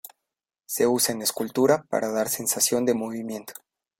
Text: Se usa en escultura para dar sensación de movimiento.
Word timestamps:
Se 0.65 0.87
usa 0.87 1.13
en 1.13 1.21
escultura 1.21 1.83
para 1.87 2.09
dar 2.11 2.27
sensación 2.27 2.87
de 2.87 2.95
movimiento. 2.95 3.53